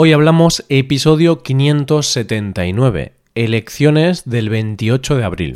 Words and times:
Hoy 0.00 0.12
hablamos 0.12 0.64
episodio 0.68 1.42
579, 1.42 3.14
elecciones 3.34 4.30
del 4.30 4.48
28 4.48 5.16
de 5.16 5.24
abril. 5.24 5.52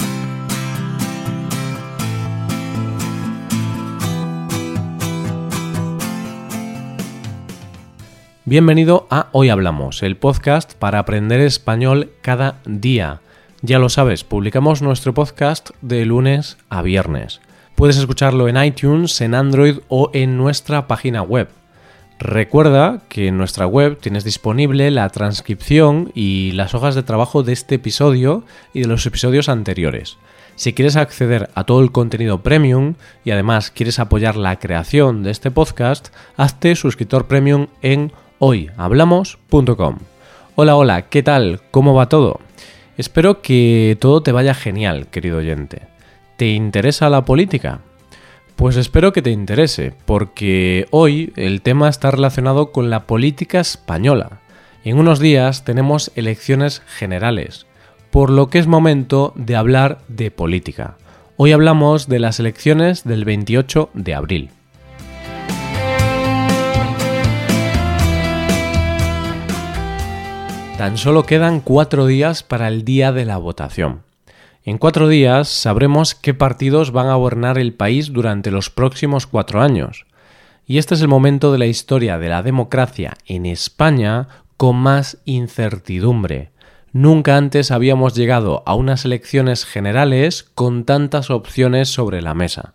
Bienvenido 8.45 9.07
a 9.11 9.29
Hoy 9.31 9.49
Hablamos, 9.49 10.03
el 10.03 10.17
podcast 10.17 10.75
para 10.75 10.99
aprender 10.99 11.39
español 11.39 12.11
cada 12.21 12.61
día. 12.67 13.21
Ya 13.61 13.79
lo 13.79 13.89
sabes, 13.91 14.25
publicamos 14.25 14.83
nuestro 14.83 15.15
podcast 15.15 15.71
de 15.83 16.05
lunes 16.05 16.59
a 16.69 16.83
viernes. 16.83 17.41
Puedes 17.77 17.97
escucharlo 17.97 18.49
en 18.49 18.61
iTunes, 18.61 19.21
en 19.21 19.37
Android 19.37 19.79
o 19.87 20.11
en 20.13 20.37
nuestra 20.37 20.89
página 20.89 21.23
web 21.23 21.49
Recuerda 22.25 23.01
que 23.09 23.27
en 23.27 23.37
nuestra 23.37 23.67
web 23.67 23.99
tienes 23.99 24.23
disponible 24.23 24.93
la 24.93 25.09
transcripción 25.09 26.13
y 26.15 26.53
las 26.53 26.73
hojas 26.73 26.95
de 26.95 27.03
trabajo 27.03 27.43
de 27.43 27.53
este 27.53 27.75
episodio 27.75 28.45
y 28.73 28.83
de 28.83 28.87
los 28.87 29.05
episodios 29.07 29.49
anteriores. 29.49 30.19
Si 30.55 30.73
quieres 30.73 30.95
acceder 30.95 31.51
a 31.57 31.65
todo 31.65 31.81
el 31.81 31.91
contenido 31.91 32.41
premium 32.41 32.95
y 33.25 33.33
además 33.33 33.73
quieres 33.73 33.99
apoyar 33.99 34.37
la 34.37 34.61
creación 34.61 35.25
de 35.25 35.33
este 35.33 35.51
podcast, 35.51 36.11
hazte 36.37 36.77
suscriptor 36.77 37.27
premium 37.27 37.67
en 37.83 38.13
hoyhablamos.com. 38.39 39.99
Hola, 40.55 40.77
hola, 40.77 41.03
¿qué 41.09 41.25
tal? 41.25 41.61
¿Cómo 41.73 41.93
va 41.93 42.09
todo? 42.09 42.39
Espero 42.97 43.43
que 43.43 43.97
todo 44.01 44.23
te 44.23 44.31
vaya 44.31 44.55
genial, 44.55 45.09
querido 45.09 45.39
oyente. 45.39 45.89
¿Te 46.37 46.51
interesa 46.51 47.11
la 47.11 47.25
política? 47.25 47.81
Pues 48.57 48.77
espero 48.77 49.13
que 49.13 49.23
te 49.23 49.31
interese, 49.31 49.93
porque 50.05 50.87
hoy 50.91 51.33
el 51.37 51.63
tema 51.63 51.89
está 51.89 52.11
relacionado 52.11 52.71
con 52.71 52.91
la 52.91 53.07
política 53.07 53.61
española. 53.61 54.41
En 54.85 54.99
unos 54.99 55.19
días 55.19 55.65
tenemos 55.65 56.13
elecciones 56.15 56.83
generales, 56.87 57.67
por 58.11 58.31
lo 58.31 58.51
que 58.51 58.59
es 58.59 58.67
momento 58.67 59.33
de 59.37 59.57
hablar 59.57 59.99
de 60.09 60.31
política. 60.31 60.97
Hoy 61.37 61.53
hablamos 61.53 62.09
de 62.09 62.21
las 62.21 62.39
elecciones 62.41 63.05
del 63.05 63.25
28 63.25 63.91
de 63.95 64.15
abril. 64.15 64.51
Tan 70.79 70.99
solo 70.99 71.25
quedan 71.25 71.61
cuatro 71.61 72.07
días 72.07 72.43
para 72.43 72.69
el 72.69 72.85
día 72.85 73.13
de 73.13 73.25
la 73.25 73.39
votación. 73.39 74.03
En 74.65 74.79
cuatro 74.79 75.09
días 75.09 75.49
sabremos 75.49 76.15
qué 76.15 76.35
partidos 76.35 76.93
van 76.93 77.09
a 77.09 77.17
gobernar 77.17 77.59
el 77.59 77.75
país 77.75 78.13
durante 78.13 78.53
los 78.53 78.71
próximos 78.71 79.27
cuatro 79.27 79.61
años. 79.61 80.07
Y 80.67 80.79
este 80.79 80.95
es 80.95 81.01
el 81.01 81.09
momento 81.09 81.51
de 81.51 81.59
la 81.59 81.67
historia 81.67 82.17
de 82.19 82.29
la 82.29 82.45
democracia 82.45 83.17
en 83.27 83.47
España 83.47 84.29
con 84.57 84.77
más 84.77 85.19
incertidumbre. 85.25 86.51
Nunca 86.93 87.37
antes 87.37 87.73
habíamos 87.73 88.15
llegado 88.15 88.63
a 88.65 88.75
unas 88.75 89.05
elecciones 89.05 89.65
generales 89.65 90.45
con 90.55 90.85
tantas 90.85 91.31
opciones 91.31 91.89
sobre 91.89 92.23
la 92.23 92.35
mesa. 92.35 92.75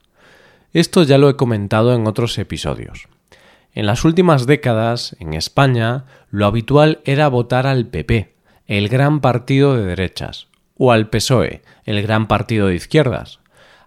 Esto 0.73 1.03
ya 1.03 1.17
lo 1.17 1.29
he 1.29 1.37
comentado 1.37 1.95
en 1.95 2.05
otros 2.05 2.37
episodios. 2.37 3.07
En 3.73 3.85
las 3.85 4.03
últimas 4.03 4.45
décadas, 4.45 5.15
en 5.21 5.33
España, 5.33 6.03
lo 6.31 6.47
habitual 6.47 6.99
era 7.05 7.29
votar 7.29 7.65
al 7.65 7.85
PP, 7.85 8.33
el 8.65 8.89
gran 8.89 9.21
partido 9.21 9.77
de 9.77 9.85
derechas, 9.85 10.47
o 10.77 10.91
al 10.91 11.09
PSOE, 11.09 11.61
el 11.85 12.01
gran 12.01 12.27
partido 12.27 12.67
de 12.67 12.75
izquierdas. 12.75 13.39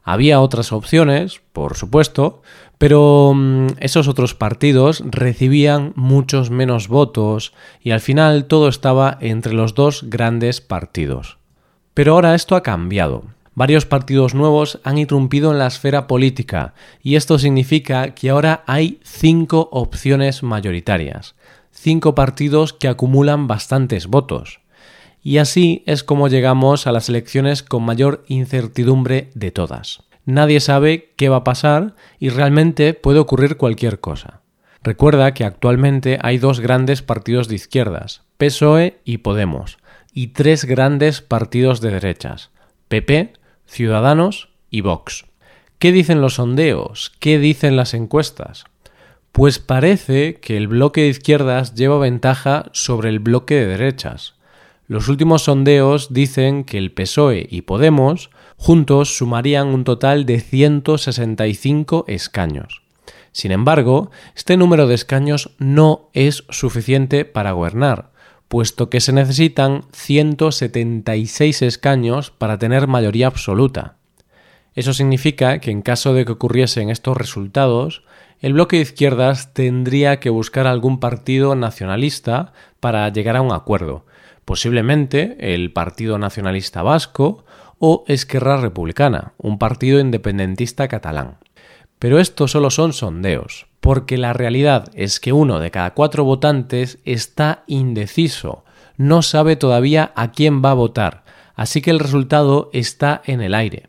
Había 0.03 0.41
otras 0.41 0.73
opciones, 0.73 1.41
por 1.53 1.77
supuesto, 1.77 2.43
pero 2.79 3.33
mm, 3.35 3.67
esos 3.81 4.09
otros 4.09 4.35
partidos 4.35 5.03
recibían 5.07 5.93
muchos 5.97 6.51
menos 6.51 6.89
votos 6.89 7.53
y 7.83 7.91
al 7.91 8.01
final 8.01 8.47
todo 8.47 8.69
estaba 8.69 9.19
entre 9.21 9.53
los 9.53 9.75
dos 9.75 10.05
grandes 10.09 10.61
partidos. 10.61 11.39
Pero 11.95 12.15
ahora 12.15 12.35
esto 12.35 12.57
ha 12.57 12.63
cambiado. 12.63 13.25
Varios 13.55 13.85
partidos 13.85 14.35
nuevos 14.35 14.81
han 14.85 14.97
irrumpido 14.97 15.53
en 15.53 15.59
la 15.59 15.67
esfera 15.67 16.07
política 16.07 16.73
y 17.03 17.17
esto 17.17 17.39
significa 17.39 18.15
que 18.15 18.31
ahora 18.31 18.65
hay 18.67 19.01
cinco 19.03 19.69
opciones 19.73 20.43
mayoritarias, 20.43 21.35
cinco 21.71 22.15
partidos 22.15 22.73
que 22.73 22.89
acumulan 22.89 23.47
bastantes 23.47 24.07
votos 24.07 24.61
y 25.23 25.39
así 25.39 25.83
es 25.87 26.05
como 26.05 26.29
llegamos 26.29 26.87
a 26.87 26.93
las 26.93 27.09
elecciones 27.09 27.63
con 27.63 27.85
mayor 27.85 28.25
incertidumbre 28.29 29.31
de 29.35 29.51
todas. 29.51 30.03
Nadie 30.25 30.61
sabe 30.61 31.13
qué 31.17 31.29
va 31.29 31.37
a 31.37 31.45
pasar 31.45 31.95
y 32.19 32.29
realmente 32.29 32.95
puede 32.95 33.19
ocurrir 33.19 33.57
cualquier 33.57 34.01
cosa. 34.01 34.41
Recuerda 34.83 35.35
que 35.35 35.45
actualmente 35.45 36.19
hay 36.23 36.39
dos 36.39 36.61
grandes 36.61 37.03
partidos 37.03 37.49
de 37.49 37.57
izquierdas, 37.57 38.23
PSOE 38.39 38.99
y 39.05 39.19
Podemos, 39.19 39.79
y 40.13 40.29
tres 40.29 40.65
grandes 40.65 41.21
partidos 41.21 41.81
de 41.81 41.91
derechas, 41.91 42.51
PP, 42.89 43.35
Ciudadanos 43.67 44.49
y 44.71 44.81
Vox. 44.81 45.27
¿Qué 45.79 45.93
dicen 45.93 46.21
los 46.21 46.35
sondeos? 46.35 47.13
¿Qué 47.21 47.39
dicen 47.39 47.77
las 47.77 47.95
encuestas? 47.95 48.65
Pues 49.33 49.59
parece 49.59 50.35
que 50.35 50.57
el 50.57 50.69
bloque 50.69 51.03
de 51.03 51.09
izquierdas 51.09 51.75
lleva 51.75 51.99
ventaja 51.99 52.67
sobre 52.73 53.11
el 53.11 53.19
bloque 53.19 53.55
de 53.55 53.67
derechas. 53.67 54.35
Los 54.91 55.07
últimos 55.07 55.45
sondeos 55.45 56.13
dicen 56.13 56.65
que 56.65 56.77
el 56.77 56.91
PSOE 56.91 57.47
y 57.49 57.63
Podemos 57.63 58.31
juntos 58.57 59.17
sumarían 59.17 59.69
un 59.69 59.85
total 59.85 60.27
de 60.27 60.41
165 60.41 62.07
escaños. 62.09 62.83
Sin 63.31 63.53
embargo, 63.53 64.11
este 64.35 64.57
número 64.57 64.89
de 64.89 64.97
escaños 64.97 65.53
no 65.59 66.11
es 66.13 66.43
suficiente 66.49 67.25
para 67.25 67.53
gobernar, 67.53 68.11
puesto 68.49 68.91
que 68.91 68.99
se 68.99 69.13
necesitan 69.13 69.85
176 69.93 71.63
escaños 71.63 72.33
para 72.33 72.59
tener 72.59 72.89
mayoría 72.89 73.29
absoluta. 73.29 73.95
Eso 74.75 74.93
significa 74.93 75.61
que 75.61 75.71
en 75.71 75.83
caso 75.83 76.15
de 76.15 76.25
que 76.25 76.33
ocurriesen 76.33 76.91
estos 76.91 77.17
resultados, 77.17 78.03
el 78.41 78.55
bloque 78.55 78.75
de 78.75 78.83
izquierdas 78.83 79.55
tendría 79.55 80.19
que 80.19 80.31
buscar 80.31 80.67
algún 80.67 80.99
partido 80.99 81.55
nacionalista 81.55 82.55
para 82.81 83.09
llegar 83.11 83.37
a 83.37 83.43
un 83.43 83.53
acuerdo, 83.53 84.05
posiblemente 84.51 85.55
el 85.55 85.73
Partido 85.73 86.19
Nacionalista 86.19 86.83
Vasco 86.83 87.45
o 87.79 88.03
Esquerra 88.09 88.57
Republicana, 88.57 89.33
un 89.39 89.61
partido 89.61 90.01
independentista 90.01 90.89
catalán. 90.89 91.39
Pero 92.01 92.19
estos 92.19 92.51
solo 92.51 92.71
son 92.71 92.93
sondeos, 92.93 93.69
porque 93.79 94.19
la 94.19 94.33
realidad 94.33 94.91
es 94.93 95.21
que 95.21 95.33
uno 95.33 95.61
de 95.61 95.71
cada 95.71 95.95
cuatro 95.95 96.25
votantes 96.25 96.99
está 97.05 97.63
indeciso, 97.69 98.65
no 98.97 99.23
sabe 99.23 99.55
todavía 99.55 100.11
a 100.17 100.33
quién 100.33 100.65
va 100.65 100.73
a 100.73 100.75
votar, 100.75 101.23
así 101.55 101.81
que 101.81 101.93
el 101.93 102.01
resultado 102.01 102.71
está 102.73 103.23
en 103.27 103.43
el 103.43 103.55
aire. 103.55 103.89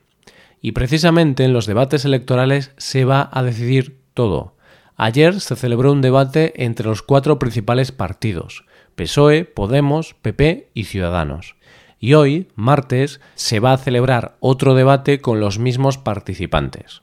Y 0.61 0.73
precisamente 0.73 1.43
en 1.43 1.53
los 1.53 1.65
debates 1.65 2.05
electorales 2.05 2.71
se 2.77 3.03
va 3.03 3.31
a 3.33 3.41
decidir 3.41 3.97
todo. 4.13 4.57
Ayer 4.95 5.41
se 5.41 5.55
celebró 5.55 5.91
un 5.91 6.01
debate 6.01 6.63
entre 6.63 6.85
los 6.85 7.01
cuatro 7.01 7.39
principales 7.39 7.91
partidos, 7.91 8.63
PSOE, 8.95 9.45
Podemos, 9.45 10.13
PP 10.13 10.69
y 10.73 10.85
Ciudadanos. 10.85 11.55
Y 11.99 12.15
hoy, 12.15 12.47
martes, 12.55 13.21
se 13.35 13.59
va 13.59 13.73
a 13.73 13.77
celebrar 13.77 14.35
otro 14.39 14.73
debate 14.73 15.21
con 15.21 15.39
los 15.39 15.59
mismos 15.59 15.97
participantes. 15.97 17.01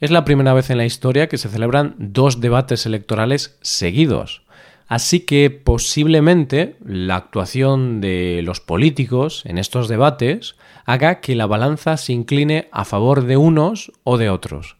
Es 0.00 0.10
la 0.10 0.24
primera 0.24 0.54
vez 0.54 0.70
en 0.70 0.78
la 0.78 0.86
historia 0.86 1.28
que 1.28 1.36
se 1.36 1.50
celebran 1.50 1.94
dos 1.98 2.40
debates 2.40 2.86
electorales 2.86 3.58
seguidos. 3.60 4.42
Así 4.88 5.20
que 5.20 5.50
posiblemente 5.50 6.76
la 6.84 7.16
actuación 7.16 8.00
de 8.00 8.40
los 8.42 8.60
políticos 8.60 9.42
en 9.44 9.58
estos 9.58 9.88
debates 9.88 10.56
haga 10.84 11.20
que 11.20 11.36
la 11.36 11.46
balanza 11.46 11.96
se 11.96 12.12
incline 12.12 12.68
a 12.72 12.84
favor 12.84 13.24
de 13.24 13.36
unos 13.36 13.92
o 14.02 14.18
de 14.18 14.30
otros. 14.30 14.76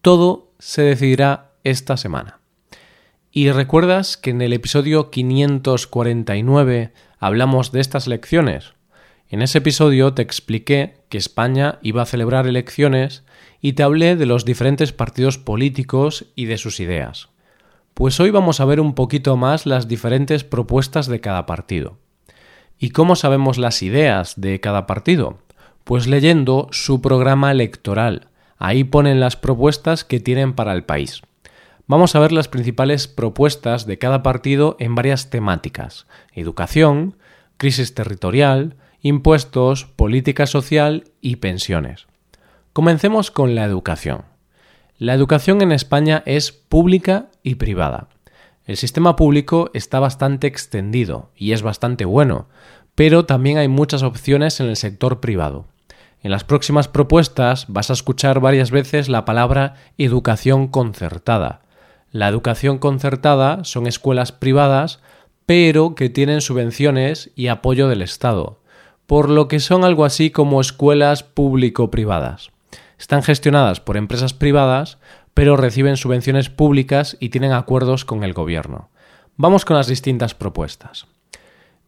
Todo 0.00 0.50
se 0.58 0.82
decidirá 0.82 1.52
esta 1.62 1.96
semana. 1.96 2.41
¿Y 3.34 3.50
recuerdas 3.50 4.18
que 4.18 4.28
en 4.28 4.42
el 4.42 4.52
episodio 4.52 5.08
549 5.10 6.92
hablamos 7.18 7.72
de 7.72 7.80
estas 7.80 8.06
elecciones? 8.06 8.74
En 9.30 9.40
ese 9.40 9.56
episodio 9.56 10.12
te 10.12 10.20
expliqué 10.20 10.98
que 11.08 11.16
España 11.16 11.78
iba 11.80 12.02
a 12.02 12.06
celebrar 12.06 12.46
elecciones 12.46 13.24
y 13.62 13.72
te 13.72 13.84
hablé 13.84 14.16
de 14.16 14.26
los 14.26 14.44
diferentes 14.44 14.92
partidos 14.92 15.38
políticos 15.38 16.26
y 16.36 16.44
de 16.44 16.58
sus 16.58 16.78
ideas. 16.78 17.30
Pues 17.94 18.20
hoy 18.20 18.30
vamos 18.30 18.60
a 18.60 18.66
ver 18.66 18.80
un 18.80 18.94
poquito 18.94 19.38
más 19.38 19.64
las 19.64 19.88
diferentes 19.88 20.44
propuestas 20.44 21.06
de 21.06 21.22
cada 21.22 21.46
partido. 21.46 21.96
¿Y 22.78 22.90
cómo 22.90 23.16
sabemos 23.16 23.56
las 23.56 23.82
ideas 23.82 24.38
de 24.38 24.60
cada 24.60 24.86
partido? 24.86 25.38
Pues 25.84 26.06
leyendo 26.06 26.68
su 26.70 27.00
programa 27.00 27.50
electoral. 27.50 28.28
Ahí 28.58 28.84
ponen 28.84 29.20
las 29.20 29.36
propuestas 29.36 30.04
que 30.04 30.20
tienen 30.20 30.52
para 30.52 30.74
el 30.74 30.84
país. 30.84 31.22
Vamos 31.92 32.16
a 32.16 32.20
ver 32.20 32.32
las 32.32 32.48
principales 32.48 33.06
propuestas 33.06 33.84
de 33.84 33.98
cada 33.98 34.22
partido 34.22 34.76
en 34.78 34.94
varias 34.94 35.28
temáticas. 35.28 36.06
Educación, 36.32 37.18
crisis 37.58 37.92
territorial, 37.92 38.76
impuestos, 39.02 39.84
política 39.84 40.46
social 40.46 41.04
y 41.20 41.36
pensiones. 41.36 42.06
Comencemos 42.72 43.30
con 43.30 43.54
la 43.54 43.64
educación. 43.64 44.22
La 44.96 45.12
educación 45.12 45.60
en 45.60 45.70
España 45.70 46.22
es 46.24 46.50
pública 46.50 47.26
y 47.42 47.56
privada. 47.56 48.08
El 48.64 48.78
sistema 48.78 49.14
público 49.14 49.70
está 49.74 50.00
bastante 50.00 50.46
extendido 50.46 51.28
y 51.36 51.52
es 51.52 51.60
bastante 51.60 52.06
bueno, 52.06 52.48
pero 52.94 53.26
también 53.26 53.58
hay 53.58 53.68
muchas 53.68 54.02
opciones 54.02 54.60
en 54.60 54.68
el 54.68 54.76
sector 54.76 55.20
privado. 55.20 55.66
En 56.22 56.30
las 56.30 56.44
próximas 56.44 56.88
propuestas 56.88 57.66
vas 57.68 57.90
a 57.90 57.92
escuchar 57.92 58.40
varias 58.40 58.70
veces 58.70 59.10
la 59.10 59.26
palabra 59.26 59.74
educación 59.98 60.68
concertada. 60.68 61.61
La 62.12 62.28
educación 62.28 62.76
concertada 62.76 63.64
son 63.64 63.86
escuelas 63.86 64.32
privadas, 64.32 65.00
pero 65.46 65.94
que 65.94 66.10
tienen 66.10 66.42
subvenciones 66.42 67.30
y 67.34 67.46
apoyo 67.46 67.88
del 67.88 68.02
Estado, 68.02 68.60
por 69.06 69.30
lo 69.30 69.48
que 69.48 69.60
son 69.60 69.82
algo 69.82 70.04
así 70.04 70.30
como 70.30 70.60
escuelas 70.60 71.22
público-privadas. 71.22 72.50
Están 72.98 73.22
gestionadas 73.22 73.80
por 73.80 73.96
empresas 73.96 74.34
privadas, 74.34 74.98
pero 75.32 75.56
reciben 75.56 75.96
subvenciones 75.96 76.50
públicas 76.50 77.16
y 77.18 77.30
tienen 77.30 77.52
acuerdos 77.52 78.04
con 78.04 78.24
el 78.24 78.34
gobierno. 78.34 78.90
Vamos 79.36 79.64
con 79.64 79.78
las 79.78 79.86
distintas 79.86 80.34
propuestas. 80.34 81.06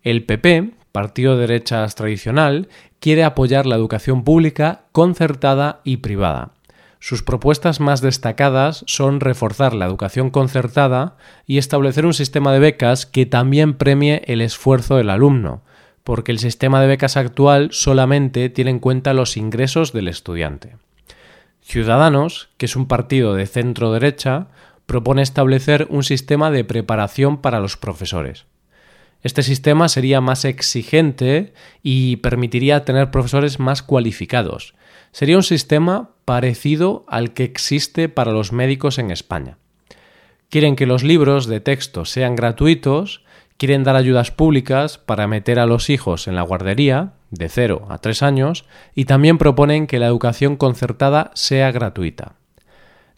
El 0.03 0.25
PP, 0.25 0.73
partido 0.91 1.35
de 1.35 1.47
derechas 1.47 1.95
tradicional, 1.97 2.69
quiere 2.99 3.25
apoyar 3.25 3.67
la 3.67 3.77
educación 3.77 4.25
pública 4.25 4.87
concertada 4.93 5.83
y 5.85 5.99
privada. 5.99 6.53
Sus 7.07 7.23
propuestas 7.23 7.81
más 7.81 8.01
destacadas 8.01 8.83
son 8.87 9.21
reforzar 9.21 9.75
la 9.75 9.85
educación 9.85 10.31
concertada 10.31 11.19
y 11.47 11.59
establecer 11.59 12.07
un 12.07 12.15
sistema 12.15 12.51
de 12.51 12.61
becas 12.61 13.05
que 13.05 13.27
también 13.27 13.75
premie 13.75 14.23
el 14.25 14.41
esfuerzo 14.41 14.97
del 14.97 15.11
alumno, 15.11 15.61
porque 16.03 16.33
el 16.33 16.39
sistema 16.39 16.81
de 16.81 16.87
becas 16.87 17.19
actual 17.19 17.69
solamente 17.73 18.49
tiene 18.49 18.71
en 18.71 18.79
cuenta 18.79 19.13
los 19.13 19.37
ingresos 19.37 19.93
del 19.93 20.09
estudiante. 20.09 20.79
Ciudadanos, 21.61 22.49
que 22.57 22.65
es 22.65 22.75
un 22.75 22.89
partido 22.89 23.35
de 23.35 23.47
centro 23.47 23.93
derecha, 23.93 24.47
propone 24.87 25.21
establecer 25.21 25.87
un 25.91 26.05
sistema 26.05 26.51
de 26.51 26.65
preparación 26.65 27.37
para 27.37 27.61
los 27.61 27.77
profesores. 27.77 28.47
Este 29.23 29.43
sistema 29.43 29.91
sería 29.91 30.23
más 30.23 30.47
exigente 30.47 31.53
y 31.83 32.17
permitiría 32.17 32.87
tener 32.87 33.11
profesores 33.11 33.61
más 33.61 33.83
cualificados. 33.83 34.75
Sería 35.13 35.37
un 35.37 35.43
sistema 35.43 36.14
parecido 36.25 37.05
al 37.09 37.33
que 37.33 37.45
existe 37.45 38.09
para 38.09 38.33
los 38.33 38.53
médicos 38.53 38.99
en 38.99 39.11
España. 39.11 39.59
Quieren 40.49 40.77
que 40.77 40.87
los 40.87 41.03
libros 41.03 41.47
de 41.47 41.61
texto 41.61 42.05
sean 42.05 42.37
gratuitos, 42.37 43.25
quieren 43.57 43.85
dar 43.85 43.97
ayudas 43.97 44.31
públicas 44.31 44.99
para 44.99 45.27
meter 45.27 45.59
a 45.59 45.67
los 45.67 45.91
hijos 45.91 46.29
en 46.29 46.35
la 46.35 46.43
guardería, 46.43 47.15
de 47.31 47.49
0 47.49 47.87
a 47.89 47.99
3 47.99 48.23
años, 48.23 48.65
y 48.95 49.07
también 49.07 49.39
proponen 49.39 49.87
que 49.87 49.99
la 49.99 50.07
educación 50.07 50.57
concertada 50.57 51.31
sea 51.35 51.73
gratuita. 51.73 52.35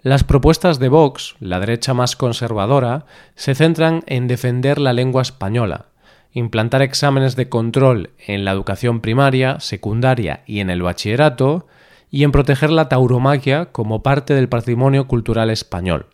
Las 0.00 0.25
propuestas 0.25 0.79
de 0.79 0.88
Vox, 0.88 1.35
la 1.41 1.59
derecha 1.59 1.93
más 1.93 2.17
conservadora, 2.17 3.06
se 3.35 3.55
centran 3.55 4.02
en 4.06 4.29
defender 4.29 4.79
la 4.79 4.93
lengua 4.93 5.23
española, 5.23 5.87
implantar 6.32 6.82
exámenes 6.82 7.35
de 7.35 7.49
control 7.49 8.11
en 8.26 8.44
la 8.44 8.52
educación 8.52 9.00
primaria, 9.00 9.59
secundaria 9.59 10.43
y 10.47 10.61
en 10.61 10.70
el 10.70 10.82
bachillerato, 10.82 11.67
y 12.16 12.24
en 12.24 12.32
proteger 12.32 12.70
la 12.70 12.88
tauromaquia 12.88 13.66
como 13.66 14.02
parte 14.02 14.32
del 14.32 14.48
patrimonio 14.48 15.06
cultural 15.06 15.50
español. 15.50 16.06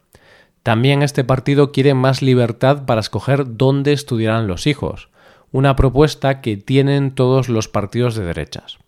También 0.65 1.01
este 1.01 1.23
partido 1.23 1.71
quiere 1.71 1.95
más 1.95 2.23
libertad 2.23 2.87
para 2.87 3.01
escoger 3.01 3.57
dónde 3.57 3.93
estudiarán 3.93 4.49
los 4.49 4.67
hijos, 4.67 5.11
una 5.53 5.77
propuesta 5.77 6.41
que 6.41 6.57
tienen 6.57 7.15
todos 7.15 7.49
los 7.49 7.69
partidos 7.69 8.17
de 8.17 8.25
derechas. 8.25 8.79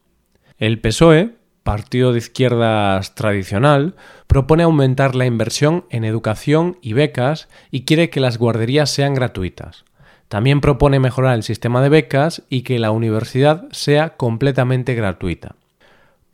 El 0.58 0.81
PSOE, 0.81 1.37
partido 1.62 2.12
de 2.12 2.19
izquierdas 2.19 3.14
tradicional, 3.14 3.94
propone 4.26 4.64
aumentar 4.64 5.14
la 5.14 5.26
inversión 5.26 5.84
en 5.90 6.02
educación 6.02 6.78
y 6.82 6.94
becas 6.94 7.49
y 7.70 7.84
quiere 7.84 8.11
que 8.11 8.19
las 8.19 8.38
guarderías 8.38 8.90
sean 8.90 9.14
gratuitas. 9.14 9.84
También 10.26 10.61
propone 10.61 10.99
mejorar 10.99 11.37
el 11.37 11.44
sistema 11.44 11.81
de 11.81 11.90
becas 11.90 12.43
y 12.49 12.62
que 12.62 12.81
la 12.81 12.90
universidad 12.90 13.69
sea 13.70 14.16
completamente 14.16 14.96
gratuita. 14.96 15.55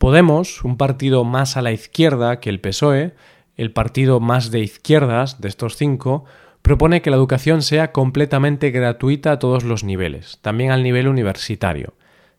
Podemos, 0.01 0.63
un 0.63 0.77
partido 0.77 1.23
más 1.23 1.57
a 1.57 1.61
la 1.61 1.71
izquierda 1.71 2.39
que 2.39 2.49
el 2.49 2.59
PSOE, 2.59 3.13
el 3.55 3.71
partido 3.71 4.19
más 4.19 4.49
de 4.49 4.61
izquierdas 4.61 5.41
de 5.41 5.47
estos 5.47 5.75
cinco, 5.75 6.25
propone 6.63 7.03
que 7.03 7.11
la 7.11 7.17
educación 7.17 7.61
sea 7.61 7.91
completamente 7.91 8.71
gratuita 8.71 9.31
a 9.31 9.37
todos 9.37 9.63
los 9.63 9.83
niveles, 9.83 10.39
también 10.41 10.71
al 10.71 10.81
nivel 10.81 11.07
universitario. 11.07 11.93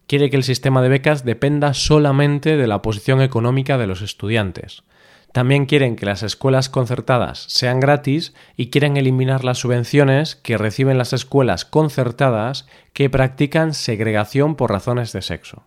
Quiere 0.09 0.29
que 0.29 0.35
el 0.35 0.43
sistema 0.43 0.83
de 0.83 0.89
becas 0.89 1.25
dependa 1.25 1.73
solamente 1.73 2.57
de 2.57 2.67
la 2.67 2.83
posición 2.83 3.23
económica 3.23 3.79
de 3.79 3.87
los 3.87 4.03
estudiantes. 4.03 4.83
También 5.31 5.67
quieren 5.67 5.95
que 5.95 6.07
las 6.07 6.25
escuelas 6.25 6.69
concertadas 6.69 7.45
sean 7.47 7.79
gratis 7.79 8.35
y 8.57 8.71
quieren 8.71 8.97
eliminar 8.97 9.45
las 9.45 9.59
subvenciones 9.59 10.35
que 10.35 10.59
reciben 10.59 10.99
las 10.99 11.13
escuelas 11.13 11.65
concertadas 11.65 12.67
que 12.93 13.09
practican 13.09 13.73
segregación 13.73 14.57
por 14.57 14.73
razones 14.73 15.13
de 15.13 15.23
sexo. 15.23 15.63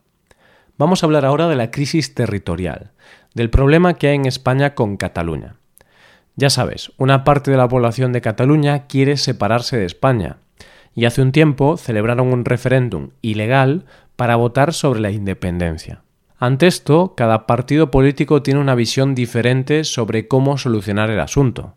Vamos 0.78 1.02
a 1.02 1.06
hablar 1.06 1.24
ahora 1.24 1.48
de 1.48 1.56
la 1.56 1.72
crisis 1.72 2.16
territorial, 2.16 2.92
del 3.34 3.50
problema 3.50 3.94
que 3.94 4.10
hay 4.10 4.16
en 4.16 4.26
España 4.26 4.76
con 4.76 4.98
Cataluña. 4.98 5.56
Ya 6.36 6.50
sabes, 6.50 6.92
una 6.98 7.24
parte 7.24 7.50
de 7.50 7.56
la 7.56 7.70
población 7.70 8.12
de 8.12 8.20
Cataluña 8.20 8.88
quiere 8.88 9.16
separarse 9.16 9.78
de 9.78 9.86
España, 9.86 10.38
y 10.94 11.06
hace 11.06 11.22
un 11.22 11.32
tiempo 11.32 11.78
celebraron 11.78 12.28
un 12.34 12.44
referéndum 12.44 13.12
ilegal 13.22 13.86
para 14.18 14.36
votar 14.36 14.74
sobre 14.74 15.00
la 15.00 15.12
independencia. 15.12 16.02
Ante 16.38 16.68
esto, 16.68 17.14
cada 17.16 17.48
partido 17.48 17.90
político 17.90 18.42
tiene 18.42 18.60
una 18.60 18.76
visión 18.76 19.16
diferente 19.16 19.86
sobre 19.86 20.28
cómo 20.28 20.58
solucionar 20.58 21.10
el 21.10 21.22
asunto. 21.22 21.76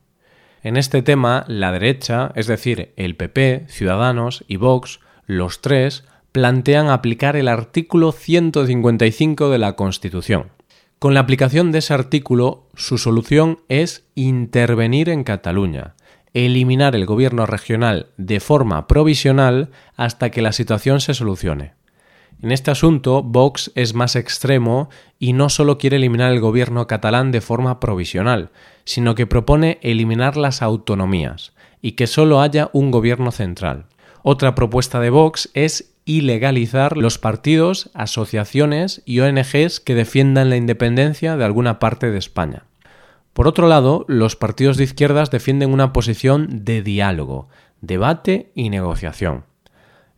En 0.65 0.77
este 0.77 1.03
tema, 1.03 1.45
la 1.47 1.71
derecha, 1.71 2.33
es 2.35 2.49
decir, 2.49 2.93
el 2.97 3.15
PP, 3.15 3.67
Ciudadanos 3.69 4.45
y 4.49 4.57
Vox, 4.57 4.99
los 5.27 5.61
tres, 5.61 6.05
plantean 6.39 6.89
aplicar 6.89 7.35
el 7.35 7.49
artículo 7.49 8.13
155 8.13 9.51
de 9.51 9.59
la 9.59 9.75
Constitución. 9.75 10.53
Con 11.01 11.13
la 11.13 11.19
aplicación 11.19 11.73
de 11.73 11.79
ese 11.79 11.95
artículo, 11.95 12.69
su 12.77 12.97
solución 12.97 13.59
es 13.69 14.07
intervenir 14.15 15.09
en 15.09 15.25
Cataluña, 15.25 15.97
eliminar 16.35 16.95
el 16.95 17.07
gobierno 17.07 17.45
regional 17.45 18.11
de 18.19 18.39
forma 18.39 18.87
provisional 18.87 19.71
hasta 19.97 20.31
que 20.31 20.41
la 20.41 20.53
situación 20.53 21.01
se 21.01 21.13
solucione. 21.13 21.73
En 22.41 22.53
este 22.53 22.71
asunto, 22.71 23.25
Vox 23.25 23.73
es 23.75 23.95
más 23.95 24.15
extremo 24.15 24.91
y 25.19 25.33
no 25.33 25.49
solo 25.49 25.77
quiere 25.77 25.97
eliminar 25.97 26.31
el 26.31 26.39
gobierno 26.39 26.87
catalán 26.87 27.33
de 27.33 27.41
forma 27.41 27.81
provisional, 27.81 28.53
sino 28.85 29.17
que 29.17 29.27
propone 29.27 29.81
eliminar 29.83 30.37
las 30.37 30.63
autonomías 30.63 31.53
y 31.83 31.93
que 31.93 32.07
solo 32.07 32.41
haya 32.41 32.71
un 32.73 32.93
gobierno 32.93 33.33
central. 33.33 33.87
Otra 34.23 34.55
propuesta 34.55 35.01
de 35.01 35.11
Vox 35.11 35.51
es 35.55 35.95
ilegalizar 36.09 36.97
los 36.97 37.19
partidos, 37.19 37.91
asociaciones 37.93 39.03
y 39.05 39.21
ONGs 39.21 39.79
que 39.79 39.95
defiendan 39.95 40.49
la 40.49 40.57
independencia 40.57 41.37
de 41.37 41.45
alguna 41.45 41.79
parte 41.79 42.11
de 42.11 42.17
España. 42.17 42.65
Por 43.35 43.47
otro 43.47 43.69
lado, 43.69 44.07
los 44.09 44.35
partidos 44.35 44.79
de 44.79 44.85
izquierdas 44.85 45.31
defienden 45.31 45.71
una 45.71 45.93
posición 45.93 46.65
de 46.65 46.83
diálogo, 46.83 47.49
debate 47.83 48.51
y 48.55 48.71
negociación. 48.71 49.45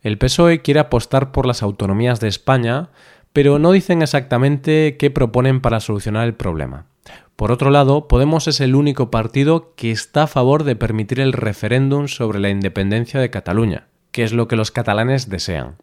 El 0.01 0.17
PSOE 0.17 0.61
quiere 0.61 0.79
apostar 0.79 1.33
por 1.33 1.45
las 1.45 1.61
autonomías 1.61 2.21
de 2.21 2.29
España, 2.29 2.89
pero 3.33 3.59
no 3.59 3.73
dicen 3.73 4.01
exactamente 4.01 4.95
qué 4.97 5.11
proponen 5.11 5.59
para 5.59 5.81
solucionar 5.81 6.25
el 6.25 6.35
problema. 6.35 6.85
Por 7.35 7.51
otro 7.51 7.69
lado, 7.69 8.07
Podemos 8.07 8.47
es 8.47 8.61
el 8.61 8.75
único 8.75 9.11
partido 9.11 9.73
que 9.75 9.91
está 9.91 10.23
a 10.23 10.27
favor 10.27 10.63
de 10.63 10.77
permitir 10.77 11.19
el 11.19 11.33
referéndum 11.33 12.07
sobre 12.07 12.39
la 12.39 12.49
independencia 12.49 13.19
de 13.19 13.29
Cataluña, 13.29 13.87
que 14.11 14.23
es 14.23 14.33
lo 14.33 14.47
que 14.47 14.55
los 14.55 14.71
catalanes 14.71 15.29
desean. 15.29 15.77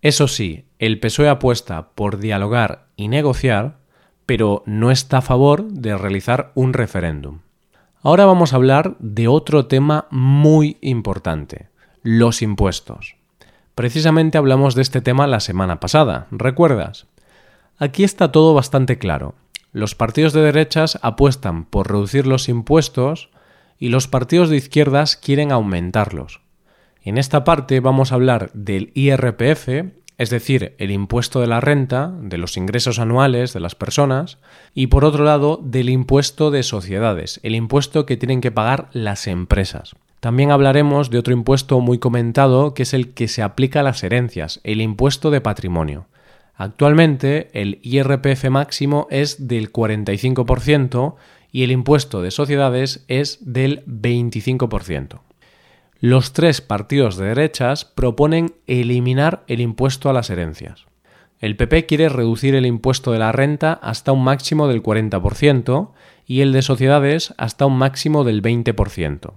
Eso 0.00 0.26
sí, 0.28 0.64
el 0.78 0.98
PSOE 0.98 1.28
apuesta 1.28 1.90
por 1.94 2.18
dialogar 2.18 2.86
y 2.96 3.08
negociar, 3.08 3.78
pero 4.26 4.62
no 4.66 4.90
está 4.90 5.18
a 5.18 5.22
favor 5.22 5.64
de 5.68 5.96
realizar 5.96 6.52
un 6.54 6.72
referéndum. 6.72 7.40
Ahora 8.02 8.26
vamos 8.26 8.52
a 8.52 8.56
hablar 8.56 8.96
de 8.98 9.28
otro 9.28 9.66
tema 9.66 10.06
muy 10.10 10.76
importante, 10.80 11.68
los 12.02 12.42
impuestos. 12.42 13.14
Precisamente 13.76 14.38
hablamos 14.38 14.74
de 14.74 14.82
este 14.82 15.00
tema 15.00 15.26
la 15.28 15.40
semana 15.40 15.78
pasada, 15.78 16.26
¿recuerdas? 16.30 17.06
Aquí 17.78 18.04
está 18.04 18.32
todo 18.32 18.54
bastante 18.54 18.98
claro. 18.98 19.34
Los 19.72 19.94
partidos 19.94 20.32
de 20.32 20.42
derechas 20.42 20.98
apuestan 21.02 21.64
por 21.64 21.90
reducir 21.90 22.26
los 22.26 22.48
impuestos 22.48 23.30
y 23.78 23.88
los 23.88 24.08
partidos 24.08 24.50
de 24.50 24.56
izquierdas 24.56 25.16
quieren 25.16 25.52
aumentarlos. 25.52 26.40
En 27.04 27.18
esta 27.18 27.42
parte 27.42 27.80
vamos 27.80 28.12
a 28.12 28.14
hablar 28.14 28.50
del 28.54 28.92
IRPF, 28.94 29.68
es 30.18 30.30
decir, 30.30 30.76
el 30.78 30.92
impuesto 30.92 31.40
de 31.40 31.48
la 31.48 31.60
renta, 31.60 32.14
de 32.20 32.38
los 32.38 32.56
ingresos 32.56 33.00
anuales 33.00 33.52
de 33.52 33.58
las 33.58 33.74
personas, 33.74 34.38
y 34.72 34.86
por 34.86 35.04
otro 35.04 35.24
lado 35.24 35.58
del 35.60 35.88
impuesto 35.88 36.52
de 36.52 36.62
sociedades, 36.62 37.40
el 37.42 37.56
impuesto 37.56 38.06
que 38.06 38.16
tienen 38.16 38.40
que 38.40 38.52
pagar 38.52 38.88
las 38.92 39.26
empresas. 39.26 39.96
También 40.20 40.52
hablaremos 40.52 41.10
de 41.10 41.18
otro 41.18 41.32
impuesto 41.32 41.80
muy 41.80 41.98
comentado 41.98 42.72
que 42.72 42.84
es 42.84 42.94
el 42.94 43.14
que 43.14 43.26
se 43.26 43.42
aplica 43.42 43.80
a 43.80 43.82
las 43.82 44.04
herencias, 44.04 44.60
el 44.62 44.80
impuesto 44.80 45.32
de 45.32 45.40
patrimonio. 45.40 46.06
Actualmente 46.54 47.50
el 47.60 47.80
IRPF 47.82 48.48
máximo 48.48 49.08
es 49.10 49.48
del 49.48 49.72
45% 49.72 51.16
y 51.50 51.64
el 51.64 51.72
impuesto 51.72 52.22
de 52.22 52.30
sociedades 52.30 53.04
es 53.08 53.38
del 53.40 53.84
25%. 53.86 55.18
Los 56.02 56.32
tres 56.32 56.60
partidos 56.60 57.16
de 57.16 57.26
derechas 57.26 57.84
proponen 57.84 58.56
eliminar 58.66 59.44
el 59.46 59.60
impuesto 59.60 60.10
a 60.10 60.12
las 60.12 60.30
herencias. 60.30 60.86
El 61.38 61.56
PP 61.56 61.86
quiere 61.86 62.08
reducir 62.08 62.56
el 62.56 62.66
impuesto 62.66 63.12
de 63.12 63.20
la 63.20 63.30
renta 63.30 63.74
hasta 63.74 64.10
un 64.10 64.24
máximo 64.24 64.66
del 64.66 64.82
40% 64.82 65.92
y 66.26 66.40
el 66.40 66.52
de 66.52 66.62
sociedades 66.62 67.34
hasta 67.38 67.66
un 67.66 67.78
máximo 67.78 68.24
del 68.24 68.42
20%. 68.42 69.32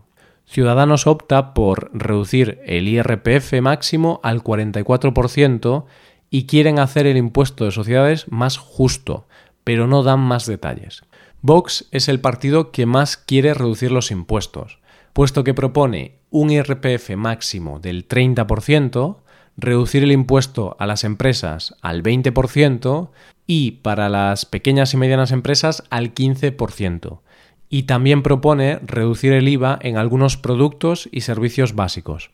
Ciudadanos 0.47 1.05
opta 1.05 1.53
por 1.53 1.91
reducir 1.93 2.59
el 2.65 2.87
IRPF 2.87 3.61
máximo 3.61 4.19
al 4.23 4.41
44% 4.41 5.85
y 6.31 6.47
quieren 6.47 6.79
hacer 6.79 7.05
el 7.05 7.17
impuesto 7.17 7.65
de 7.65 7.71
sociedades 7.71 8.27
más 8.31 8.57
justo, 8.57 9.27
pero 9.63 9.85
no 9.85 10.01
dan 10.01 10.19
más 10.19 10.47
detalles. 10.47 11.03
Vox 11.43 11.87
es 11.91 12.09
el 12.09 12.21
partido 12.21 12.71
que 12.71 12.87
más 12.87 13.17
quiere 13.17 13.53
reducir 13.53 13.91
los 13.91 14.09
impuestos, 14.09 14.79
puesto 15.15 15.45
que 15.45 15.53
propone 15.53 16.19
un 16.29 16.51
IRPF 16.51 17.15
máximo 17.15 17.79
del 17.79 18.05
30%, 18.05 19.19
reducir 19.55 20.03
el 20.03 20.11
impuesto 20.11 20.75
a 20.77 20.85
las 20.85 21.05
empresas 21.05 21.73
al 21.81 22.03
20% 22.03 23.11
y 23.47 23.71
para 23.71 24.09
las 24.09 24.45
pequeñas 24.45 24.93
y 24.93 24.97
medianas 24.97 25.31
empresas 25.31 25.83
al 25.89 26.13
15%. 26.13 27.21
Y 27.69 27.83
también 27.83 28.23
propone 28.23 28.79
reducir 28.79 29.31
el 29.31 29.47
IVA 29.47 29.79
en 29.81 29.95
algunos 29.95 30.35
productos 30.35 31.07
y 31.09 31.21
servicios 31.21 31.75
básicos. 31.75 32.31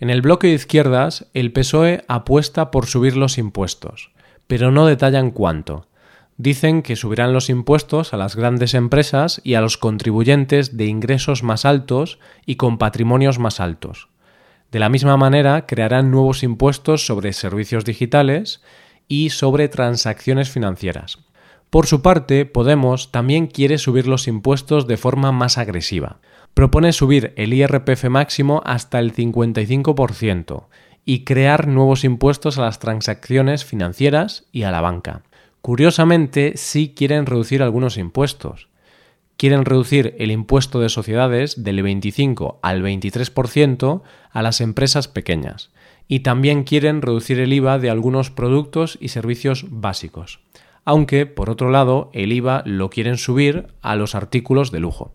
En 0.00 0.10
el 0.10 0.20
bloque 0.20 0.48
de 0.48 0.54
izquierdas, 0.54 1.30
el 1.32 1.52
PSOE 1.52 2.04
apuesta 2.08 2.72
por 2.72 2.86
subir 2.86 3.16
los 3.16 3.38
impuestos, 3.38 4.10
pero 4.48 4.72
no 4.72 4.86
detallan 4.86 5.30
cuánto. 5.30 5.86
Dicen 6.36 6.82
que 6.82 6.96
subirán 6.96 7.32
los 7.32 7.48
impuestos 7.48 8.12
a 8.12 8.16
las 8.16 8.34
grandes 8.34 8.74
empresas 8.74 9.40
y 9.44 9.54
a 9.54 9.60
los 9.60 9.78
contribuyentes 9.78 10.76
de 10.76 10.86
ingresos 10.86 11.42
más 11.42 11.64
altos 11.64 12.18
y 12.44 12.56
con 12.56 12.78
patrimonios 12.78 13.38
más 13.38 13.60
altos. 13.60 14.08
De 14.72 14.80
la 14.80 14.88
misma 14.88 15.16
manera, 15.16 15.66
crearán 15.66 16.10
nuevos 16.10 16.42
impuestos 16.42 17.06
sobre 17.06 17.32
servicios 17.32 17.84
digitales 17.84 18.62
y 19.06 19.30
sobre 19.30 19.68
transacciones 19.68 20.50
financieras. 20.50 21.18
Por 21.70 21.86
su 21.86 22.02
parte, 22.02 22.46
Podemos 22.46 23.12
también 23.12 23.46
quiere 23.46 23.78
subir 23.78 24.08
los 24.08 24.26
impuestos 24.26 24.88
de 24.88 24.96
forma 24.96 25.30
más 25.30 25.58
agresiva. 25.58 26.18
Propone 26.54 26.92
subir 26.92 27.32
el 27.36 27.52
IRPF 27.52 28.04
máximo 28.08 28.62
hasta 28.64 28.98
el 28.98 29.12
55% 29.12 30.66
y 31.04 31.24
crear 31.24 31.68
nuevos 31.68 32.04
impuestos 32.04 32.58
a 32.58 32.62
las 32.62 32.78
transacciones 32.78 33.64
financieras 33.64 34.44
y 34.52 34.62
a 34.62 34.70
la 34.70 34.80
banca. 34.80 35.22
Curiosamente, 35.64 36.52
sí 36.56 36.92
quieren 36.94 37.24
reducir 37.24 37.62
algunos 37.62 37.96
impuestos. 37.96 38.68
Quieren 39.38 39.64
reducir 39.64 40.14
el 40.18 40.30
impuesto 40.30 40.78
de 40.78 40.90
sociedades 40.90 41.64
del 41.64 41.82
25 41.82 42.60
al 42.62 42.82
23% 42.82 44.02
a 44.30 44.42
las 44.42 44.60
empresas 44.60 45.08
pequeñas 45.08 45.70
y 46.06 46.20
también 46.20 46.64
quieren 46.64 47.00
reducir 47.00 47.40
el 47.40 47.52
IVA 47.54 47.78
de 47.78 47.88
algunos 47.88 48.30
productos 48.30 48.98
y 49.00 49.08
servicios 49.08 49.64
básicos 49.70 50.40
aunque, 50.84 51.26
por 51.26 51.50
otro 51.50 51.70
lado, 51.70 52.10
el 52.12 52.32
IVA 52.32 52.62
lo 52.66 52.90
quieren 52.90 53.16
subir 53.16 53.68
a 53.80 53.96
los 53.96 54.14
artículos 54.14 54.70
de 54.70 54.80
lujo. 54.80 55.14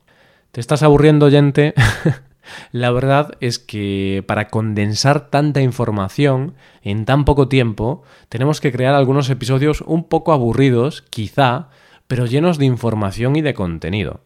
¿Te 0.52 0.62
estás 0.62 0.84
aburriendo, 0.84 1.28
oyente? 1.28 1.74
La 2.72 2.92
verdad 2.92 3.32
es 3.40 3.60
que 3.60 4.24
para 4.28 4.48
condensar 4.48 5.30
tanta 5.30 5.62
información 5.62 6.56
en 6.82 7.06
tan 7.06 7.26
poco 7.26 7.48
tiempo, 7.48 8.04
tenemos 8.30 8.62
que 8.62 8.72
crear 8.72 8.96
algunos 8.96 9.30
episodios 9.30 9.82
un 9.82 10.04
poco 10.04 10.34
aburridos, 10.34 11.04
quizá, 11.10 11.70
pero 12.08 12.26
llenos 12.26 12.58
de 12.58 12.66
información 12.66 13.36
y 13.36 13.42
de 13.42 13.54
contenido. 13.54 14.22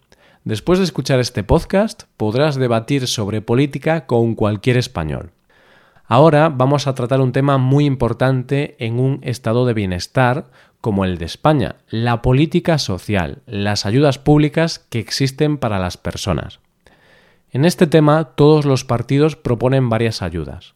Después 0.45 0.79
de 0.79 0.85
escuchar 0.85 1.19
este 1.19 1.43
podcast, 1.43 2.03
podrás 2.17 2.55
debatir 2.55 3.07
sobre 3.07 3.41
política 3.41 4.05
con 4.05 4.35
cualquier 4.35 4.77
español. 4.77 5.31
Ahora 6.05 6.49
vamos 6.49 6.85
a 6.85 6.95
tratar 6.95 7.21
un 7.21 7.31
tema 7.31 7.57
muy 7.57 7.85
importante 7.85 8.75
en 8.79 8.99
un 8.99 9.19
estado 9.23 9.65
de 9.65 9.73
bienestar 9.73 10.51
como 10.81 11.05
el 11.05 11.17
de 11.17 11.25
España, 11.25 11.77
la 11.87 12.21
política 12.21 12.77
social, 12.77 13.41
las 13.45 13.85
ayudas 13.85 14.19
públicas 14.19 14.85
que 14.89 14.99
existen 14.99 15.57
para 15.57 15.79
las 15.79 15.95
personas. 15.95 16.59
En 17.53 17.65
este 17.65 17.85
tema 17.85 18.31
todos 18.33 18.65
los 18.65 18.83
partidos 18.83 19.35
proponen 19.35 19.87
varias 19.87 20.23
ayudas. 20.23 20.73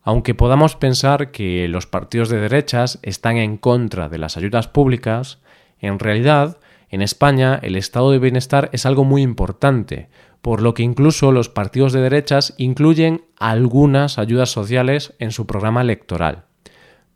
Aunque 0.00 0.32
podamos 0.32 0.76
pensar 0.76 1.32
que 1.32 1.66
los 1.66 1.88
partidos 1.88 2.28
de 2.28 2.38
derechas 2.38 3.00
están 3.02 3.36
en 3.36 3.56
contra 3.56 4.08
de 4.08 4.18
las 4.18 4.36
ayudas 4.36 4.68
públicas, 4.68 5.40
en 5.80 5.98
realidad 5.98 6.58
en 6.88 7.02
España 7.02 7.58
el 7.60 7.74
estado 7.74 8.12
de 8.12 8.20
bienestar 8.20 8.70
es 8.72 8.86
algo 8.86 9.02
muy 9.02 9.22
importante, 9.22 10.08
por 10.40 10.62
lo 10.62 10.72
que 10.72 10.84
incluso 10.84 11.32
los 11.32 11.48
partidos 11.48 11.92
de 11.92 12.02
derechas 12.02 12.54
incluyen 12.58 13.24
algunas 13.36 14.16
ayudas 14.16 14.50
sociales 14.50 15.14
en 15.18 15.32
su 15.32 15.48
programa 15.48 15.80
electoral. 15.80 16.44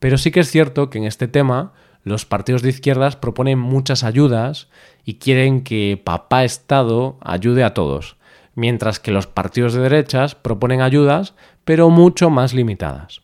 Pero 0.00 0.18
sí 0.18 0.32
que 0.32 0.40
es 0.40 0.50
cierto 0.50 0.90
que 0.90 0.98
en 0.98 1.04
este 1.04 1.28
tema 1.28 1.72
los 2.02 2.26
partidos 2.26 2.62
de 2.62 2.70
izquierdas 2.70 3.14
proponen 3.14 3.60
muchas 3.60 4.02
ayudas 4.02 4.68
y 5.04 5.20
quieren 5.20 5.62
que 5.62 6.02
papá 6.02 6.42
Estado 6.42 7.16
ayude 7.20 7.62
a 7.62 7.74
todos, 7.74 8.17
mientras 8.58 8.98
que 8.98 9.12
los 9.12 9.28
partidos 9.28 9.72
de 9.72 9.80
derechas 9.80 10.34
proponen 10.34 10.82
ayudas, 10.82 11.34
pero 11.64 11.90
mucho 11.90 12.28
más 12.28 12.54
limitadas. 12.54 13.22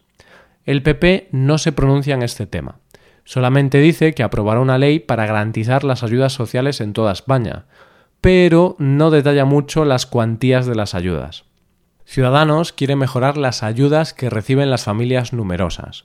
El 0.65 0.83
PP 0.83 1.29
no 1.33 1.59
se 1.59 1.73
pronuncia 1.73 2.15
en 2.15 2.23
este 2.23 2.47
tema. 2.47 2.79
Solamente 3.25 3.79
dice 3.79 4.15
que 4.15 4.23
aprobará 4.23 4.61
una 4.61 4.79
ley 4.79 5.01
para 5.01 5.27
garantizar 5.27 5.83
las 5.83 6.05
ayudas 6.05 6.33
sociales 6.33 6.81
en 6.81 6.93
toda 6.93 7.13
España, 7.13 7.65
pero 8.21 8.77
no 8.79 9.11
detalla 9.11 9.45
mucho 9.45 9.85
las 9.85 10.07
cuantías 10.07 10.67
de 10.67 10.77
las 10.77 10.95
ayudas. 10.95 11.45
Ciudadanos 12.05 12.73
quiere 12.73 12.95
mejorar 12.95 13.37
las 13.37 13.65
ayudas 13.65 14.15
que 14.15 14.31
reciben 14.31 14.71
las 14.71 14.85
familias 14.85 15.33
numerosas. 15.33 16.05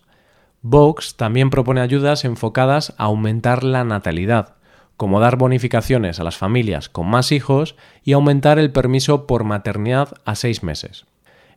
Vox 0.64 1.18
también 1.18 1.52
propone 1.52 1.82
ayudas 1.82 2.26
enfocadas 2.26 2.96
a 2.98 3.06
aumentar 3.06 3.64
la 3.64 3.84
natalidad, 3.84 4.56
como 5.00 5.22
dar 5.22 5.38
bonificaciones 5.38 6.20
a 6.20 6.26
las 6.26 6.36
familias 6.38 6.90
con 6.90 7.08
más 7.08 7.32
hijos 7.32 7.78
y 8.04 8.12
aumentar 8.12 8.60
el 8.60 8.72
permiso 8.72 9.28
por 9.28 9.46
maternidad 9.46 10.10
a 10.26 10.36
seis 10.36 10.62
meses. 10.62 11.06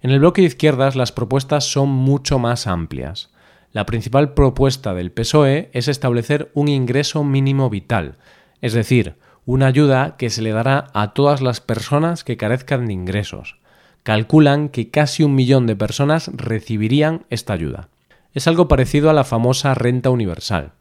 En 0.01 0.13
el 0.13 0.21
bloque 0.21 0.43
de 0.43 0.47
izquierdas 0.47 0.95
las 0.95 1.11
propuestas 1.11 1.65
son 1.65 1.89
mucho 1.89 2.39
más 2.39 2.69
amplias. 2.69 3.31
La 3.73 3.85
principal 3.85 4.33
propuesta 4.35 4.95
del 4.95 5.11
PSOE 5.11 5.71
es 5.73 5.89
establecer 5.89 6.53
un 6.55 6.69
ingreso 6.69 7.25
mínimo 7.25 7.69
vital, 7.69 8.15
es 8.61 8.75
decir, 8.75 9.17
una 9.45 9.67
ayuda 9.67 10.17
que 10.17 10.31
se 10.31 10.41
le 10.41 10.53
dará 10.53 10.87
a 10.95 11.13
todas 11.13 11.43
las 11.43 11.61
personas 11.61 12.23
que 12.23 12.37
carezcan 12.37 12.87
de 12.87 12.93
ingresos. 12.93 13.57
Calculan 14.05 14.69
que 14.69 14.91
casi 14.91 15.25
un 15.25 15.35
millón 15.35 15.67
de 15.67 15.75
personas 15.75 16.31
recibirían 16.35 17.27
esta 17.29 17.55
ayuda 17.55 17.89
es 18.35 18.47
algo 18.47 18.69
parecido 18.69 19.11
a 19.11 19.13
la 19.13 19.25
famosa 19.25 19.75
renta 19.75 20.11
universal. 20.11 20.73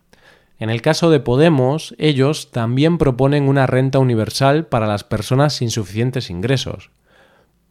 En 0.61 0.69
el 0.69 0.83
caso 0.83 1.09
de 1.09 1.19
Podemos, 1.19 1.95
ellos 1.97 2.51
también 2.51 2.99
proponen 2.99 3.49
una 3.49 3.65
renta 3.65 3.97
universal 3.97 4.67
para 4.67 4.85
las 4.85 5.03
personas 5.03 5.53
sin 5.53 5.71
suficientes 5.71 6.29
ingresos. 6.29 6.91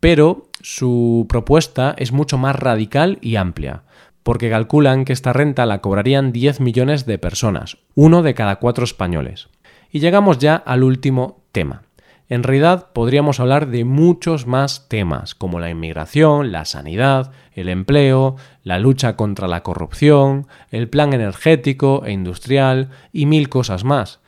Pero 0.00 0.48
su 0.60 1.24
propuesta 1.28 1.94
es 1.96 2.10
mucho 2.10 2.36
más 2.36 2.56
radical 2.56 3.18
y 3.20 3.36
amplia, 3.36 3.84
porque 4.24 4.50
calculan 4.50 5.04
que 5.04 5.12
esta 5.12 5.32
renta 5.32 5.66
la 5.66 5.80
cobrarían 5.80 6.32
10 6.32 6.58
millones 6.58 7.06
de 7.06 7.18
personas, 7.18 7.76
uno 7.94 8.24
de 8.24 8.34
cada 8.34 8.56
cuatro 8.56 8.82
españoles. 8.82 9.50
Y 9.92 10.00
llegamos 10.00 10.38
ya 10.38 10.56
al 10.56 10.82
último 10.82 11.44
tema, 11.52 11.82
en 12.30 12.44
realidad 12.44 12.92
podríamos 12.92 13.40
hablar 13.40 13.66
de 13.66 13.84
muchos 13.84 14.46
más 14.46 14.86
temas, 14.88 15.34
como 15.34 15.58
la 15.58 15.68
inmigración, 15.68 16.52
la 16.52 16.64
sanidad, 16.64 17.32
el 17.54 17.68
empleo, 17.68 18.36
la 18.70 18.78
lucha 18.78 19.16
contra 19.16 19.48
la 19.48 19.64
corrupción, 19.64 20.46
el 20.70 20.88
plan 20.88 21.12
energético 21.12 22.04
e 22.06 22.12
industrial 22.12 22.90
y 23.12 23.26
mil 23.26 23.48
cosas 23.48 23.82
más. 23.82 24.20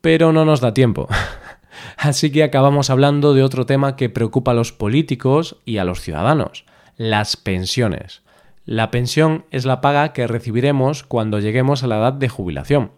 Pero 0.00 0.32
no 0.32 0.46
nos 0.46 0.62
da 0.62 0.72
tiempo. 0.72 1.08
Así 1.98 2.32
que 2.32 2.42
acabamos 2.42 2.88
hablando 2.88 3.34
de 3.34 3.42
otro 3.42 3.66
tema 3.66 3.94
que 3.94 4.08
preocupa 4.08 4.52
a 4.52 4.54
los 4.54 4.72
políticos 4.72 5.58
y 5.66 5.76
a 5.76 5.84
los 5.84 6.00
ciudadanos, 6.00 6.64
las 6.96 7.36
pensiones. 7.36 8.22
La 8.64 8.90
pensión 8.90 9.44
es 9.50 9.66
la 9.66 9.82
paga 9.82 10.14
que 10.14 10.26
recibiremos 10.26 11.02
cuando 11.02 11.38
lleguemos 11.38 11.82
a 11.82 11.86
la 11.86 11.98
edad 11.98 12.14
de 12.14 12.30
jubilación. 12.30 12.92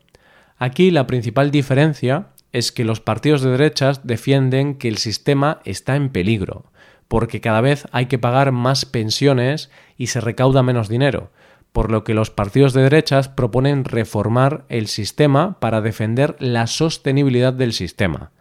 Aquí 0.58 0.92
la 0.92 1.08
principal 1.08 1.50
diferencia 1.50 2.28
es 2.52 2.70
que 2.70 2.84
los 2.84 3.00
partidos 3.00 3.42
de 3.42 3.50
derechas 3.50 4.06
defienden 4.06 4.76
que 4.76 4.86
el 4.86 4.98
sistema 4.98 5.58
está 5.64 5.96
en 5.96 6.10
peligro, 6.10 6.66
porque 7.14 7.40
cada 7.40 7.61
vez 7.61 7.87
hay 7.92 8.06
que 8.06 8.18
pagar 8.18 8.50
más 8.50 8.87
pensiones 8.87 9.71
y 9.97 10.09
se 10.09 10.21
recauda 10.21 10.64
menos 10.64 10.88
dinero, 10.88 11.30
por 11.71 11.92
lo 11.92 12.02
que 12.02 12.12
los 12.12 12.30
partidos 12.30 12.73
de 12.73 12.83
derechas 12.83 13.28
proponen 13.28 13.85
reformar 13.85 14.64
el 14.68 14.88
sistema 14.88 15.61
para 15.61 15.80
defender 15.80 16.35
la 16.40 16.66
sostenibilidad 16.66 17.52
del 17.52 17.73
sistema. 17.73 18.33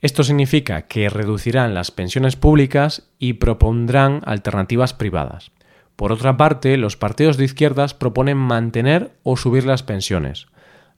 Esto 0.00 0.24
significa 0.24 0.86
que 0.86 1.10
reducirán 1.10 1.74
las 1.74 1.90
pensiones 1.90 2.36
públicas 2.36 3.06
y 3.18 3.34
propondrán 3.34 4.22
alternativas 4.24 4.94
privadas. 4.94 5.52
Por 5.94 6.10
otra 6.10 6.38
parte, 6.38 6.78
los 6.78 6.96
partidos 6.96 7.36
de 7.36 7.44
izquierdas 7.44 7.92
proponen 7.92 8.38
mantener 8.38 9.12
o 9.24 9.36
subir 9.36 9.66
las 9.66 9.82
pensiones, 9.82 10.46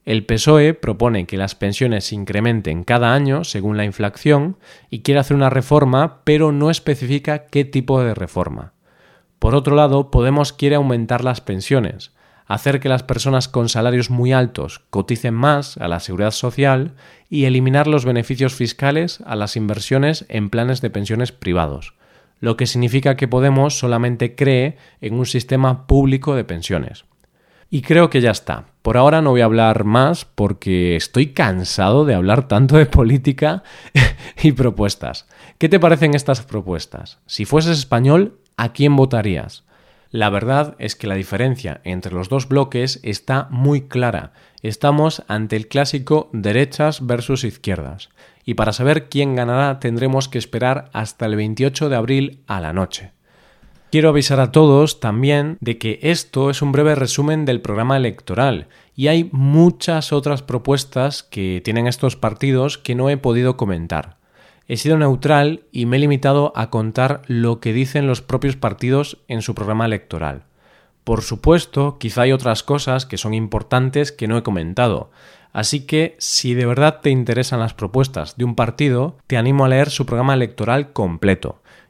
El 0.05 0.27
PSOE 0.27 0.75
propone 0.75 1.27
que 1.27 1.39
las 1.39 1.55
pensiones 1.55 2.05
se 2.05 2.15
incrementen 2.15 2.85
cada 2.85 3.15
año 3.15 3.43
según 3.43 3.79
la 3.79 3.87
inflación 3.87 4.59
y 4.91 5.01
quiere 5.01 5.21
hacer 5.21 5.35
una 5.35 5.49
reforma, 5.49 6.21
pero 6.25 6.53
no 6.53 6.71
especifica 6.71 7.47
qué 7.47 7.65
tipo 7.65 8.03
de 8.03 8.15
reforma. 8.15 8.75
Por 9.39 9.55
otro 9.55 9.75
lado, 9.75 10.11
Podemos 10.11 10.53
quiere 10.53 10.77
aumentar 10.77 11.25
las 11.25 11.41
pensiones, 11.41 12.13
hacer 12.47 12.81
que 12.81 12.91
las 12.91 13.03
personas 13.03 13.49
con 13.49 13.71
salarios 13.71 14.11
muy 14.11 14.33
altos 14.33 14.83
coticen 14.91 15.33
más 15.33 15.79
a 15.79 15.89
la 15.89 16.01
seguridad 16.01 16.33
social 16.33 16.93
y 17.31 17.47
eliminar 17.47 17.87
los 17.87 18.05
beneficios 18.05 18.55
fiscales 18.55 19.23
a 19.25 19.37
las 19.37 19.57
inversiones 19.57 20.27
en 20.29 20.51
planes 20.51 20.83
de 20.83 20.91
pensiones 20.91 21.33
privados, 21.33 21.95
lo 22.41 22.59
que 22.59 22.67
significa 22.67 23.17
que 23.17 23.29
Podemos 23.29 23.79
solamente 23.79 24.35
cree 24.35 24.77
en 25.01 25.15
un 25.15 25.25
sistema 25.25 25.87
público 25.87 26.35
de 26.35 26.45
pensiones. 26.45 27.07
Y 27.75 27.83
creo 27.83 28.09
que 28.09 28.21
ya 28.21 28.31
está. 28.31 28.67
Por 28.83 28.97
ahora 28.97 29.21
no 29.21 29.31
voy 29.31 29.41
a 29.41 29.47
hablar 29.47 29.83
más 29.83 30.25
porque 30.25 30.95
estoy 30.95 31.33
cansado 31.33 32.05
de 32.05 32.15
hablar 32.15 32.47
tanto 32.47 32.77
de 32.77 32.87
política 32.87 33.65
y 34.45 34.53
propuestas. 34.53 35.27
¿Qué 35.59 35.69
te 35.69 35.81
parecen 35.81 36.15
estas 36.15 36.43
propuestas? 36.43 37.19
Si 37.27 37.45
fueses 37.45 37.77
español, 37.77 38.39
¿a 38.57 38.73
quién 38.73 38.95
votarías? 38.95 39.65
La 40.13 40.31
verdad 40.31 40.77
es 40.79 40.95
que 40.95 41.09
la 41.09 41.17
diferencia 41.17 41.81
entre 41.83 42.15
los 42.15 42.29
dos 42.29 42.47
bloques 42.47 43.01
está 43.03 43.49
muy 43.51 43.89
clara. 43.89 44.35
Estamos 44.63 45.25
ante 45.27 45.57
el 45.57 45.67
clásico 45.67 46.31
derechas 46.33 47.05
versus 47.05 47.43
izquierdas. 47.43 48.11
Y 48.45 48.55
para 48.55 48.73
saber 48.73 49.09
quién 49.09 49.35
ganará 49.35 49.81
tendremos 49.81 50.29
que 50.29 50.39
esperar 50.39 50.91
hasta 50.93 51.27
el 51.27 51.35
28 51.35 51.89
de 51.89 51.97
abril 51.97 52.45
a 52.47 52.61
la 52.61 52.73
noche. 52.73 53.15
Quiero 53.95 54.09
avisar 54.09 54.41
a 54.41 54.51
todos 54.51 54.99
también 54.99 55.57
de 55.61 55.79
que 55.79 56.01
esto 56.03 56.51
es 56.51 56.63
un 56.63 56.73
breve 56.73 56.97
resumen 56.97 57.45
del 57.45 57.61
programa 57.61 57.97
electoral 57.97 58.67
y 58.97 59.07
hay 59.07 59.29
muchas 59.31 60.13
otras 60.13 60.43
propuestas 60.43 61.23
que 61.23 61.63
tienen 61.65 61.87
estos 61.87 62.17
partidos 62.17 62.77
que 62.77 62.97
no 62.97 63.09
he 63.09 63.17
podido 63.17 63.57
comentar. 63.57 64.17
He 64.67 64.79
sido 64.79 64.99
neutral 64.99 65.63
y 65.71 65.87
me 65.87 65.97
he 65.97 66.01
limitado 66.01 66.53
a 66.57 66.71
contar 66.71 67.23
lo 67.29 67.61
que 67.61 67.73
dicen 67.73 68.09
los 68.09 68.21
propios 68.21 68.57
partidos 68.57 69.19
en 69.29 69.43
su 69.43 69.55
programa 69.55 69.87
electoral. 69.87 70.43
Por 71.05 71.23
supuesto, 71.23 71.97
quizá 72.01 72.23
hay 72.23 72.33
otras 72.33 72.65
cosas 72.65 73.07
que 73.07 73.17
son 73.17 73.33
importantes 73.33 74.11
que 74.11 74.27
no 74.27 74.37
he 74.37 74.43
comentado, 74.43 75.13
así 75.53 75.87
que 75.87 76.17
si 76.19 76.55
de 76.55 76.67
verdad 76.67 76.99
te 77.01 77.11
interesan 77.11 77.61
las 77.61 77.75
propuestas 77.75 78.37
de 78.37 78.45
un 78.45 78.57
partido, 78.57 79.19
te 79.29 79.37
animo 79.37 79.65
a 79.65 79.69
leer 79.69 79.91
su 79.91 80.05
programa 80.05 80.35
electoral 80.35 80.93
completo. 80.93 81.61